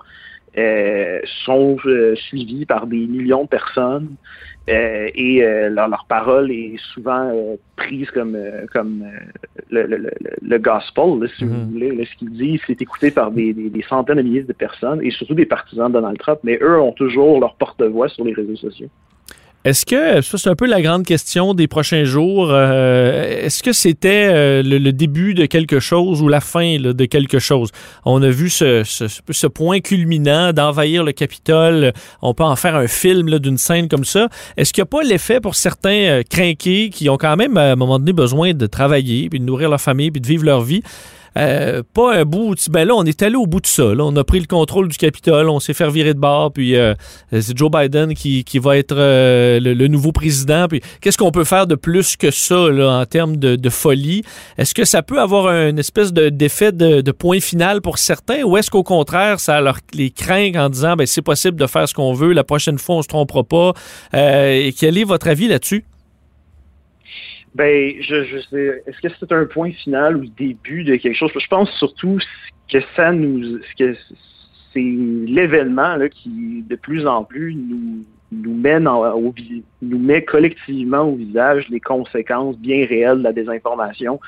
sont 1.45 1.77
suivis 2.15 2.65
par 2.65 2.87
des 2.87 3.05
millions 3.05 3.43
de 3.43 3.49
personnes. 3.49 4.15
Euh, 4.69 5.09
et 5.15 5.43
euh, 5.43 5.69
leur, 5.69 6.05
parole 6.09 6.51
est 6.51 6.75
souvent 6.93 7.29
euh, 7.33 7.55
prise 7.77 8.11
comme, 8.11 8.37
comme 8.73 9.05
le, 9.69 10.57
gospel, 10.57 11.29
si 11.37 11.45
vous 11.45 11.53
mhm. 11.53 11.71
voulez. 11.71 12.05
ce 12.05 12.17
qu'ils 12.17 12.31
disent, 12.31 12.61
c'est 12.67 12.81
écouté 12.81 13.11
par 13.11 13.31
des, 13.31 13.55
centaines 13.87 14.17
de 14.17 14.23
milliers 14.23 14.43
de 14.43 14.51
personnes 14.51 15.01
et 15.01 15.11
surtout 15.11 15.35
des 15.35 15.45
partisans 15.45 15.87
de 15.87 15.93
Donald 15.93 16.17
Trump, 16.17 16.39
mais 16.43 16.59
eux 16.61 16.81
ont 16.81 16.91
toujours 16.91 17.39
leur 17.39 17.55
porte-voix 17.55 18.09
sur 18.09 18.25
les 18.25 18.33
réseaux 18.33 18.57
sociaux. 18.57 18.89
Est-ce 19.67 19.85
que, 19.85 20.21
ça 20.21 20.37
c'est 20.37 20.49
un 20.49 20.55
peu 20.55 20.65
la 20.65 20.81
grande 20.81 21.05
question 21.05 21.53
des 21.53 21.67
prochains 21.67 22.05
jours, 22.05 22.51
euh, 22.51 23.43
est-ce 23.43 23.61
que 23.61 23.73
c'était 23.73 24.29
euh, 24.31 24.63
le, 24.63 24.93
début 24.93 25.33
de 25.33 25.45
quelque 25.45 25.81
chose 25.81 26.21
ou 26.21 26.29
la 26.29 26.39
fin 26.39 26.77
de 26.79 27.05
quelque 27.05 27.37
chose? 27.37 27.71
On 28.05 28.23
a 28.23 28.29
vu 28.29 28.49
ce, 28.49 29.47
point 29.47 29.81
culminant 29.81 30.53
d'envahir 30.53 31.03
le 31.03 31.11
Capitole. 31.11 31.91
On 32.21 32.33
peut 32.33 32.45
en 32.45 32.55
faire 32.55 32.77
un 32.77 32.87
film 32.87 33.39
d'une 33.39 33.57
scène 33.57 33.89
comme 33.89 34.05
ça. 34.05 34.29
Est-ce 34.55 34.71
qu'il 34.71 34.83
n'y 34.83 34.87
a 34.87 34.89
pas 34.89 35.03
l'effet 35.03 35.41
pour 35.41 35.55
certains 35.55 36.21
crinqués 36.29 36.89
qui 36.89 37.09
ont 37.09 37.17
quand 37.17 37.35
même 37.35 37.57
à 37.57 37.73
un 37.73 37.75
moment 37.75 37.99
donné 37.99 38.13
besoin 38.13 38.53
de 38.53 38.67
travailler, 38.67 39.27
puis 39.27 39.41
de 39.41 39.43
nourrir 39.43 39.69
leur 39.69 39.81
famille, 39.81 40.11
puis 40.11 40.21
de 40.21 40.27
vivre 40.27 40.45
leur 40.45 40.61
vie? 40.61 40.81
Euh, 41.37 41.83
pas 41.93 42.15
un 42.15 42.25
bout. 42.25 42.55
Ben 42.69 42.87
là, 42.87 42.93
on 42.95 43.03
est 43.03 43.21
allé 43.21 43.35
au 43.35 43.45
bout 43.45 43.61
de 43.61 43.67
ça. 43.67 43.83
On 43.83 44.15
a 44.15 44.23
pris 44.23 44.39
le 44.39 44.45
contrôle 44.45 44.87
du 44.87 44.97
Capitole, 44.97 45.49
on 45.49 45.59
s'est 45.59 45.73
fait 45.73 45.89
virer 45.89 46.13
de 46.13 46.19
bord, 46.19 46.51
puis 46.51 46.75
euh, 46.75 46.93
c'est 47.31 47.57
Joe 47.57 47.69
Biden 47.71 48.13
qui, 48.13 48.43
qui 48.43 48.59
va 48.59 48.77
être 48.77 48.95
euh, 48.97 49.59
le, 49.59 49.87
nouveau 49.87 50.11
président. 50.11 50.67
Puis 50.67 50.81
qu'est-ce 51.01 51.17
qu'on 51.17 51.31
peut 51.31 51.43
faire 51.43 51.67
de 51.67 51.75
plus 51.75 52.15
que 52.15 52.31
ça 52.31 52.69
là, 52.69 52.99
en 52.99 53.05
termes 53.05 53.37
de, 53.37 53.55
de 53.55 53.69
folie? 53.69 54.23
Est-ce 54.57 54.73
que 54.73 54.85
ça 54.85 55.01
peut 55.01 55.19
avoir 55.19 55.47
une 55.49 55.79
espèce 55.79 56.13
d'effet 56.13 56.71
de, 56.71 57.01
de, 57.01 57.11
point 57.11 57.39
final 57.39 57.81
pour 57.81 57.97
certains, 57.97 58.43
ou 58.43 58.57
est-ce 58.57 58.69
qu'au 58.69 58.83
contraire, 58.83 59.39
ça 59.39 59.59
leur 59.61 59.77
les 59.93 60.11
craint 60.11 60.51
en 60.55 60.69
disant 60.69 60.95
ben 60.95 61.07
c'est 61.07 61.21
possible 61.21 61.57
de 61.57 61.65
faire 61.67 61.87
ce 61.87 61.93
qu'on 61.93 62.13
veut, 62.13 62.33
la 62.33 62.43
prochaine 62.43 62.77
fois 62.77 62.97
on 62.97 63.01
se 63.01 63.07
trompera 63.07 63.43
pas? 63.43 63.73
et 64.13 64.73
quel 64.77 64.97
est 64.97 65.03
votre 65.03 65.27
avis 65.27 65.47
là-dessus? 65.47 65.83
Ben, 67.57 67.95
je, 68.01 68.23
je 68.23 68.37
sais. 68.51 68.83
Est-ce 68.85 69.01
que 69.01 69.07
c'est 69.19 69.31
un 69.31 69.45
point 69.45 69.71
final 69.71 70.17
ou 70.17 70.21
le 70.21 70.27
début 70.27 70.83
de 70.83 70.95
quelque 70.95 71.15
chose? 71.15 71.31
Je 71.35 71.47
pense 71.47 71.71
surtout 71.79 72.19
que 72.71 72.77
ça 72.95 73.11
nous. 73.11 73.57
que 73.79 73.95
c'est 74.73 74.79
l'événement 74.79 75.97
qui, 76.11 76.63
de 76.69 76.75
plus 76.75 77.07
en 77.07 77.23
plus, 77.23 77.55
nous, 77.55 78.05
nous, 78.31 78.53
mène 78.53 78.87
nous 79.81 79.97
met 79.97 80.23
collectivement 80.23 81.01
au 81.01 81.15
visage 81.15 81.67
les 81.69 81.79
conséquences 81.79 82.59
bien 82.59 82.85
réelles 82.85 83.19
de 83.19 83.23
la 83.23 83.33
désinformation 83.33 84.19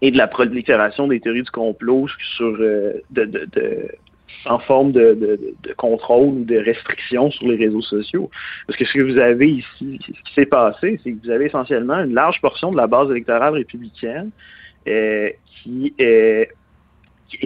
et 0.00 0.10
de 0.10 0.16
la 0.16 0.26
prolifération 0.26 1.08
des 1.08 1.20
théories 1.20 1.42
du 1.42 1.50
complot 1.50 2.08
sur 2.36 2.56
euh, 2.60 2.94
de, 3.10 3.28
en 4.46 4.58
forme 4.58 4.92
de, 4.92 5.38
contrôle 5.76 6.34
ou 6.34 6.44
de 6.44 6.56
restriction 6.56 7.30
sur 7.30 7.46
les 7.46 7.56
réseaux 7.56 7.82
sociaux. 7.82 8.30
Parce 8.66 8.78
que 8.78 8.84
ce 8.84 8.92
que 8.94 9.02
vous 9.02 9.18
avez 9.18 9.48
ici, 9.50 9.98
ce 10.00 10.12
qui 10.12 10.34
s'est 10.34 10.46
passé, 10.46 11.00
c'est 11.02 11.12
que 11.12 11.24
vous 11.24 11.30
avez 11.30 11.46
essentiellement 11.46 12.02
une 12.02 12.14
large 12.14 12.40
portion 12.40 12.72
de 12.72 12.76
la 12.76 12.86
base 12.86 13.10
électorale 13.10 13.54
républicaine 13.54 14.30
euh, 14.88 15.30
qui, 15.62 15.94
est, 15.98 16.48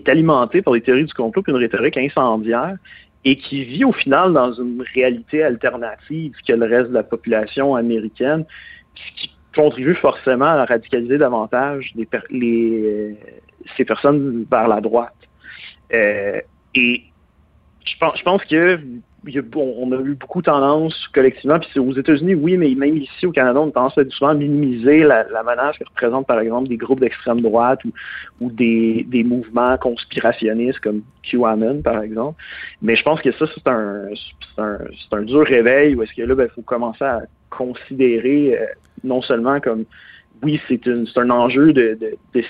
alimentée 0.07 0.63
par 0.63 0.75
des 0.75 0.81
théories 0.81 1.05
du 1.05 1.15
complot 1.15 1.43
et 1.47 1.51
une 1.51 1.57
rhétorique 1.57 1.97
incendiaire 1.97 2.77
et 3.25 3.37
qui 3.37 3.65
vit 3.65 3.85
au 3.85 3.93
final 3.93 4.33
dans 4.33 4.53
une 4.53 4.83
réalité 4.95 5.43
alternative 5.43 6.33
que 6.47 6.53
le 6.53 6.67
reste 6.67 6.89
de 6.91 6.95
la 6.95 7.03
population 7.03 7.75
américaine, 7.75 8.45
qui 8.95 9.31
contribue 9.55 9.95
forcément 9.95 10.45
à 10.45 10.65
radicaliser 10.65 11.19
davantage 11.19 11.93
les, 12.31 13.17
ces 13.77 13.85
personnes 13.85 14.47
vers 14.51 14.69
la 14.69 14.81
droite. 14.81 15.15
Euh, 15.93 16.41
et 16.77 17.03
je 17.85 17.95
pense, 17.99 18.19
je 18.19 18.23
pense 18.23 18.45
que 18.45 18.81
on 19.57 19.93
a 19.93 20.01
eu 20.03 20.15
beaucoup 20.15 20.43
tendance 20.43 21.09
collectivement, 21.09 21.59
puis 21.59 21.81
aux 21.81 21.93
États-Unis, 21.93 22.35
oui, 22.35 22.57
mais 22.57 22.75
même 22.75 22.97
ici 22.97 23.27
au 23.27 23.33
Canada, 23.33 23.61
on 23.61 23.69
a 23.69 23.73
tendance 23.73 23.99
à 23.99 24.05
souvent 24.11 24.35
minimiser 24.35 25.01
la, 25.01 25.25
menace 25.43 25.77
que 25.79 25.85
représentent 25.85 26.27
par 26.27 26.39
exemple 26.41 26.69
des 26.69 26.77
groupes 26.77 27.01
d'extrême 27.01 27.41
droite 27.41 27.81
ou, 28.41 28.51
des, 28.51 29.25
mouvements 29.25 29.77
conspirationnistes 29.79 30.81
comme 30.81 31.03
QAnon, 31.23 31.83
par 31.83 32.03
exemple. 32.03 32.41
Mais 32.83 32.97
je 32.97 33.03
pense 33.03 33.21
que 33.21 33.33
ça, 33.33 33.47
c'est 33.53 33.69
un, 34.59 35.23
dur 35.23 35.45
réveil 35.45 35.95
où 35.95 36.03
est-ce 36.03 36.15
que 36.15 36.23
là, 36.23 36.29
il 36.29 36.37
ben, 36.37 36.49
faut 36.55 36.63
commencer 36.63 37.05
à 37.05 37.23
considérer 37.51 38.59
euh, 38.59 38.67
non 39.03 39.23
seulement 39.23 39.61
comme 39.61 39.85
oui, 40.43 40.61
c'est 40.69 40.87
un 41.17 41.31
enjeu 41.31 41.73
de, 41.73 41.99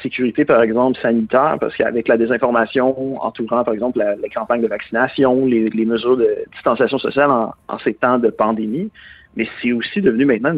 sécurité, 0.02 0.44
par 0.44 0.62
exemple, 0.62 0.98
sanitaire, 1.00 1.56
parce 1.60 1.76
qu'avec 1.76 2.08
la 2.08 2.16
désinformation 2.16 3.22
entourant, 3.22 3.64
par 3.64 3.74
exemple, 3.74 3.98
la, 3.98 4.16
les 4.16 4.28
campagnes 4.28 4.62
de 4.62 4.66
vaccination, 4.66 5.46
les, 5.46 5.84
mesures 5.84 6.16
de 6.16 6.28
distanciation 6.52 6.98
sociale 6.98 7.30
en, 7.30 7.78
ces 7.84 7.94
temps 7.94 8.18
de 8.18 8.28
pandémie, 8.28 8.90
mais 9.36 9.48
c'est 9.60 9.72
aussi 9.72 10.00
devenu 10.00 10.24
maintenant 10.24 10.54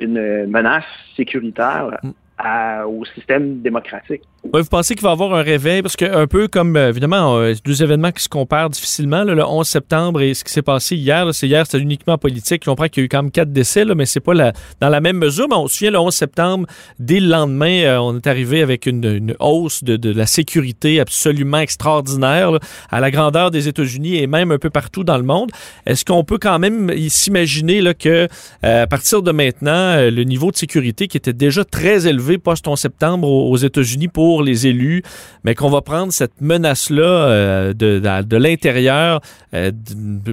une 0.00 0.46
menace 0.46 0.84
sécuritaire 1.16 1.98
au 2.42 3.04
système 3.14 3.60
démocratique. 3.60 4.22
vous 4.42 4.64
pensez 4.64 4.94
qu'il 4.94 5.04
va 5.04 5.10
y 5.10 5.12
avoir 5.12 5.34
un 5.34 5.42
réveil? 5.42 5.82
Parce 5.82 5.96
que 5.96 6.04
un 6.04 6.26
peu 6.26 6.48
comme, 6.48 6.76
euh, 6.76 6.88
évidemment, 6.88 7.36
euh, 7.36 7.54
deux 7.64 7.82
événements 7.82 8.10
qui 8.10 8.22
se 8.22 8.28
comparent 8.28 8.70
difficilement, 8.70 9.22
le 9.22 9.42
11 9.44 9.66
septembre 9.66 10.20
et 10.20 10.34
ce 10.34 10.42
qui 10.42 10.52
s'est 10.52 10.62
passé 10.62 10.96
hier, 10.96 11.32
c'est 11.32 11.46
hier, 11.46 11.64
c'était 11.64 11.82
uniquement 11.82 12.18
politique. 12.18 12.62
Je 12.64 12.70
comprends 12.70 12.88
qu'il 12.88 13.02
y 13.02 13.04
a 13.04 13.06
eu 13.06 13.08
quand 13.08 13.22
même 13.22 13.30
quatre 13.30 13.52
décès, 13.52 13.84
là, 13.84 13.94
mais 13.94 14.04
c'est 14.04 14.20
pas 14.20 14.34
dans 14.34 14.88
la 14.88 15.00
même 15.00 15.18
mesure. 15.18 15.46
On 15.50 15.68
se 15.68 15.76
souvient, 15.76 15.92
le 15.92 16.00
11 16.00 16.14
septembre, 16.14 16.66
dès 16.98 17.20
le 17.20 17.28
lendemain, 17.28 17.84
euh, 17.84 17.98
on 17.98 18.16
est 18.16 18.26
arrivé 18.26 18.62
avec 18.62 18.86
une, 18.86 19.34
hausse 19.38 19.84
de, 19.84 20.12
la 20.12 20.26
sécurité 20.26 21.00
absolument 21.00 21.58
extraordinaire 21.58 22.58
à 22.90 23.00
la 23.00 23.10
grandeur 23.10 23.50
des 23.50 23.68
États-Unis 23.68 24.16
et 24.16 24.26
même 24.26 24.50
un 24.50 24.58
peu 24.58 24.70
partout 24.70 25.04
dans 25.04 25.16
le 25.16 25.22
monde. 25.22 25.50
Est-ce 25.86 26.04
qu'on 26.04 26.24
peut 26.24 26.38
quand 26.38 26.58
même 26.58 26.92
s'imaginer 27.08 27.82
que 27.94 28.28
à 28.62 28.86
partir 28.86 29.22
de 29.22 29.30
maintenant, 29.30 29.96
le 29.96 30.22
niveau 30.24 30.50
de 30.50 30.56
sécurité 30.56 31.08
qui 31.08 31.16
était 31.16 31.32
déjà 31.32 31.64
très 31.64 32.06
élevé 32.06 32.23
post-11 32.38 32.76
septembre 32.76 33.28
aux, 33.28 33.56
États-Unis 33.56 34.08
pour 34.08 34.42
les 34.42 34.66
élus, 34.66 35.02
mais 35.44 35.54
qu'on 35.54 35.70
va 35.70 35.80
prendre 35.80 36.12
cette 36.12 36.40
menace-là 36.40 37.02
euh, 37.02 37.72
de, 37.72 38.00
de, 38.22 38.36
l'intérieur 38.36 39.20
euh, 39.54 39.70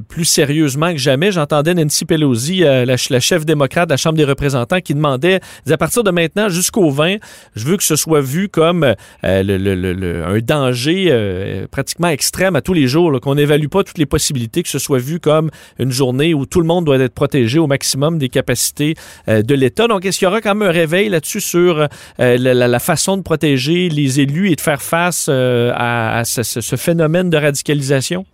plus 0.07 0.25
sérieusement 0.25 0.91
que 0.91 0.97
jamais. 0.97 1.31
J'entendais 1.31 1.73
Nancy 1.73 2.05
Pelosi, 2.05 2.63
euh, 2.63 2.85
la, 2.85 3.19
chef 3.19 3.45
démocrate 3.45 3.87
de 3.89 3.93
la 3.93 3.97
Chambre 3.97 4.17
des 4.17 4.25
représentants, 4.25 4.81
qui 4.81 4.93
demandait, 4.93 5.39
à 5.69 5.77
partir 5.77 6.03
de 6.03 6.11
maintenant 6.11 6.49
jusqu'au 6.49 6.89
20, 6.89 7.17
je 7.55 7.65
veux 7.65 7.77
que 7.77 7.83
ce 7.83 7.95
soit 7.95 8.21
vu 8.21 8.49
comme 8.49 8.95
le, 9.23 10.23
un 10.25 10.39
danger 10.39 11.65
pratiquement 11.71 12.09
extrême 12.09 12.55
à 12.55 12.61
tous 12.61 12.73
les 12.73 12.87
jours, 12.87 13.19
qu'on 13.21 13.35
n'évalue 13.35 13.67
pas 13.67 13.83
toutes 13.83 13.97
les 13.97 14.05
possibilités, 14.05 14.63
que 14.63 14.69
ce 14.69 14.79
soit 14.79 14.99
vu 14.99 15.19
comme 15.19 15.49
une 15.79 15.91
journée 15.91 16.33
où 16.33 16.45
tout 16.45 16.59
le 16.59 16.67
monde 16.67 16.85
doit 16.85 16.97
être 16.97 17.13
protégé 17.13 17.59
au 17.59 17.67
maximum 17.67 18.17
des 18.17 18.29
capacités 18.29 18.95
de 19.27 19.53
l'État. 19.53 19.87
Donc, 19.87 20.05
est-ce 20.05 20.17
qu'il 20.19 20.25
y 20.25 20.29
aura 20.29 20.41
quand 20.41 20.55
même 20.55 20.67
un 20.67 20.71
réveil 20.71 21.09
là-dessus 21.09 21.41
sur 21.41 21.80
euh, 22.19 22.37
la, 22.37 22.79
façon 22.79 23.17
de 23.17 23.21
protéger 23.21 23.89
les 23.89 24.19
élus 24.19 24.51
et 24.51 24.55
de 24.55 24.61
faire 24.61 24.81
face 24.81 25.27
euh, 25.29 25.71
à, 25.75 26.23
ce, 26.25 26.75
phénomène 26.75 27.29
de 27.29 27.37
radicalisation? 27.37 28.25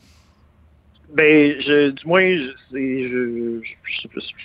Ben, 1.14 1.58
du 1.58 2.06
moins, 2.06 2.22
je, 2.72 3.60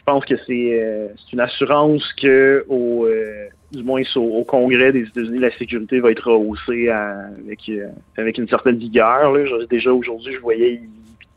pense 0.07 0.25
que 0.25 0.35
euh, 0.35 1.09
c'est 1.17 1.33
une 1.33 1.41
assurance 1.41 2.03
que 2.15 2.65
au, 2.69 3.07
du 3.73 3.83
moins 3.83 4.03
au, 4.17 4.45
Congrès 4.45 4.93
des 4.93 5.03
États-Unis, 5.03 5.39
la 5.39 5.57
sécurité 5.59 6.01
va 6.01 6.11
être 6.11 6.31
rehaussée 6.31 6.89
avec, 6.89 7.71
avec 8.17 8.39
une 8.39 8.49
certaine 8.49 8.79
vigueur. 8.79 9.35
Déjà 9.71 9.93
aujourd'hui, 9.93 10.33
je 10.33 10.39
voyais 10.39 10.81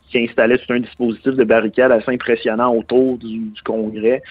qui 0.08 0.18
installait 0.18 0.58
tout 0.58 0.72
un 0.72 0.80
dispositif 0.80 1.34
de 1.34 1.44
barricade 1.44 1.90
assez 1.90 2.12
impressionnant 2.12 2.74
autour 2.74 3.18
du, 3.18 3.52
Congrès. 3.64 4.22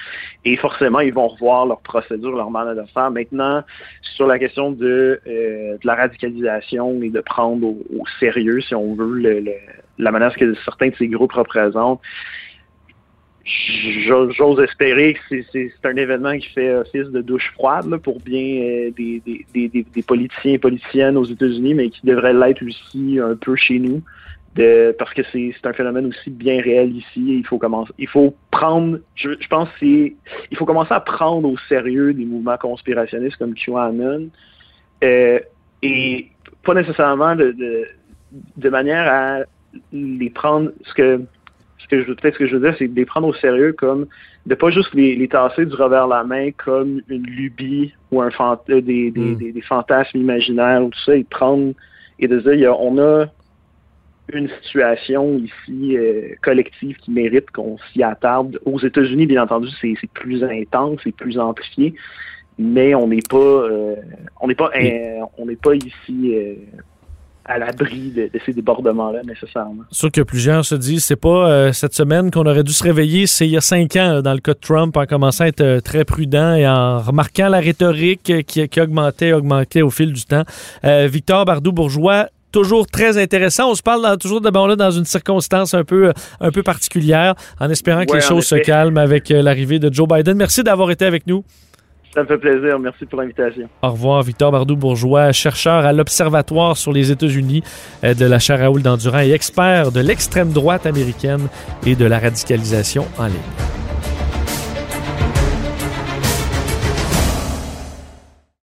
Et 0.46 0.56
forcément, 0.58 1.00
ils 1.00 1.14
vont 1.14 1.28
revoir 1.28 1.66
leur 1.66 1.82
procédure, 1.82 2.36
leur 2.36 2.50
manière 2.50 2.76
de 2.76 2.88
faire. 2.94 3.12
Maintenant, 3.12 3.64
sur 4.02 4.28
la 4.28 4.40
question 4.40 4.72
de, 4.72 5.20
euh, 5.28 5.78
la 5.84 5.96
radicalisation 5.96 7.02
et 7.02 7.10
de 7.10 7.22
prendre 7.22 7.68
au, 7.68 8.04
sérieux, 8.20 8.62
si 8.62 8.74
on 8.74 8.96
veut, 8.96 9.44
la 9.98 10.12
menace 10.12 10.36
que 10.36 10.54
certains 10.64 10.90
de 10.90 10.96
ces 10.96 11.08
groupes 11.08 11.34
représentent, 11.34 12.02
J'ose 13.48 14.60
espérer 14.60 15.16
que 15.30 15.36
c'est 15.52 15.72
un 15.84 15.96
événement 15.98 16.36
qui 16.36 16.50
fait 16.50 16.74
office 16.74 17.10
de 17.10 17.22
douche 17.22 17.52
froide 17.54 17.96
pour 17.98 18.20
bien 18.20 18.40
euh, 18.42 18.92
des, 18.98 19.22
des, 19.54 20.02
politiciens 20.02 20.54
et 20.54 20.58
politiciennes 20.58 21.16
aux 21.16 21.26
États-Unis, 21.26 21.76
mais 21.76 21.92
qui 21.92 22.04
devrait 22.04 22.34
l'être 22.34 22.66
aussi 22.66 23.20
un 23.20 23.36
peu 23.36 23.56
chez 23.56 23.78
nous 23.78 24.02
parce 24.98 25.14
que 25.14 25.22
c'est 25.34 25.54
un 25.66 25.74
phénomène 25.74 26.06
aussi 26.06 26.30
bien 26.30 26.62
réel 26.62 26.96
ici. 26.96 27.22
il 27.40 27.46
faut 27.46 27.58
commencer, 27.58 27.92
il 27.98 28.08
faut 28.08 28.34
prendre, 28.52 29.00
je, 29.16 29.30
pense 29.50 29.68
c'est, 29.80 30.16
il 30.50 30.58
faut 30.58 30.66
commencer 30.66 30.94
à 30.94 31.02
prendre 31.02 31.50
au 31.50 31.58
sérieux 31.68 32.14
des 32.14 32.24
mouvements 32.24 32.58
conspirationnistes 32.58 33.36
comme 33.36 33.54
QAnon 33.54 34.30
euh, 35.04 35.40
et 35.82 36.28
pas 36.64 36.74
nécessairement 36.74 37.36
de, 37.36 37.54
de, 38.56 38.70
manière 38.70 39.12
à 39.12 39.40
les 39.92 40.30
prendre, 40.30 40.72
ce 40.86 40.94
que 40.94 41.22
ce 41.78 41.88
que 41.88 42.04
je 42.04 42.14
peut-être 42.14 42.36
ce 42.36 42.40
que 42.40 42.48
je 42.48 42.56
veux 42.56 42.62
dire, 42.62 42.76
c'est 42.80 42.88
de 42.88 42.96
les 42.96 43.06
prendre 43.06 43.28
au 43.28 43.34
sérieux 43.34 43.74
comme 43.74 44.08
de 44.46 44.56
pas 44.56 44.70
juste 44.70 44.94
les, 44.94 45.18
les 45.18 45.28
tasser 45.28 45.66
du 45.66 45.76
revers 45.76 46.06
de 46.06 46.12
la 46.12 46.24
main 46.24 46.52
comme 46.52 47.02
une 47.10 47.24
lubie 47.24 47.94
ou 48.12 48.22
un 48.22 48.30
euh, 48.30 48.82
des, 48.82 49.12
hmm. 49.12 49.36
des, 49.36 49.52
des, 49.52 49.62
fantasmes 49.62 50.18
imaginaires 50.18 50.84
ou 50.84 50.90
tout 50.90 51.00
ça, 51.00 51.16
et 51.16 51.24
de 51.24 51.28
prendre 51.28 51.74
et 52.20 52.30
de 52.30 52.40
dire 52.40 52.80
on 52.80 52.98
a 52.98 53.26
une 54.36 54.50
situation 54.62 55.38
ici 55.38 55.98
euh, 55.98 56.36
collective 56.42 56.98
qui 56.98 57.12
mérite 57.12 57.50
qu'on 57.52 57.78
s'y 57.92 58.04
attarde. 58.04 58.60
Aux 58.66 58.80
États-Unis, 58.80 59.26
bien 59.26 59.44
entendu, 59.44 59.68
c'est 59.82 59.96
plus 60.14 60.44
intense, 60.44 61.00
c'est 61.04 61.16
plus 61.16 61.40
amplifié, 61.40 61.96
mais 62.58 62.96
on 62.96 63.08
n'est 63.08 63.24
pas, 63.28 63.38
euh, 63.38 63.96
on 64.42 64.48
n'est 64.48 64.56
pas, 64.56 64.72
on 65.38 65.46
n'est 65.46 65.56
pas 65.56 65.76
ici. 65.76 66.36
Euh, 66.36 66.56
à 67.46 67.60
l'abri 67.60 68.10
de, 68.10 68.24
de, 68.24 68.40
ces 68.46 68.54
débordements-là 68.54 69.22
nécessairement. 69.24 69.84
Sûr 69.92 70.12
que 70.12 70.22
plusieurs 70.22 70.66
se 70.66 70.76
disent 70.76 71.06
c'est 71.06 71.16
pas 71.16 71.50
euh, 71.50 71.72
cette 71.72 71.94
semaine 71.94 72.32
qu'on 72.32 72.46
aurait 72.46 72.64
dû 72.64 72.74
se 72.74 72.84
réveiller, 72.84 73.28
c'est 73.28 73.46
il 73.48 73.52
y 73.52 73.58
a 73.58 73.62
cinq 73.62 73.96
ans 73.96 74.22
dans 74.22 74.34
le 74.34 74.40
cas 74.40 74.54
de 74.54 74.60
Trump 74.60 74.98
en 74.98 75.06
commençant 75.06 75.44
à 75.44 75.48
être 75.48 75.62
euh, 75.62 75.80
très 75.80 76.06
prudent 76.06 76.56
et 76.56 76.68
en 76.68 77.00
remarquant 77.00 77.48
la 77.48 77.60
rhétorique 77.60 78.44
qui, 78.46 78.68
qui 78.68 78.82
augmentait, 78.82 79.32
augmentait 79.32 79.84
au 79.84 79.92
fil 79.92 80.12
du 80.12 80.26
temps. 80.26 80.44
Euh, 80.84 81.08
Victor 81.08 81.46
Bardou-Bourgeois, 81.46 82.30
toujours 82.56 82.88
très 82.88 83.18
intéressant. 83.18 83.70
On 83.70 83.76
se 83.76 83.84
parle 83.84 84.02
dans, 84.02 84.16
toujours 84.16 84.40
de 84.40 84.50
bon 84.50 84.66
là 84.66 84.78
dans 84.78 84.92
une 84.92 85.04
circonstance 85.04 85.74
un 85.74 85.84
peu, 85.84 86.14
un 86.40 86.52
peu 86.52 86.64
particulière, 86.64 87.36
en 87.60 87.70
espérant 87.70 88.06
que 88.06 88.16
les 88.16 88.22
choses 88.22 88.46
se 88.46 88.56
calment 88.56 88.98
avec 88.98 89.30
euh, 89.30 89.42
l'arrivée 89.42 89.78
de 89.78 89.94
Joe 89.94 90.08
Biden. 90.08 90.38
Merci 90.38 90.64
d'avoir 90.64 90.90
été 90.90 91.04
avec 91.04 91.28
nous. 91.28 91.44
Ça 92.14 92.22
me 92.22 92.28
fait 92.28 92.38
plaisir. 92.38 92.80
Merci 92.80 93.06
pour 93.08 93.20
l'invitation. 93.20 93.68
Au 93.82 93.90
revoir, 93.90 94.24
Victor 94.24 94.54
Bardou-Bourgeois, 94.54 95.34
chercheur 95.34 95.86
à 95.86 95.92
l'Observatoire 95.92 96.78
sur 96.78 96.94
les 96.94 97.12
États-Unis 97.12 97.62
euh, 98.06 98.14
de 98.14 98.26
la 98.26 98.40
chaire 98.40 98.60
Raoul 98.60 98.82
Dandurand 98.82 99.20
et 99.20 99.32
expert 99.32 99.92
de 99.92 100.00
l'extrême 100.00 100.54
droite 100.54 100.86
américaine 100.86 101.50
et 101.86 101.98
de 101.98 102.06
la 102.06 102.20
radicalisation 102.20 103.06
en 103.18 103.26
ligne. 103.26 103.75